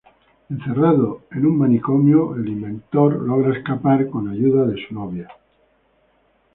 [0.49, 5.27] Encerrado en un manicomio, el inventor logra escapar con la ayuda de su novia.